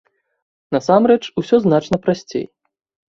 [0.75, 2.45] Насамрэч, усё значна прасцей.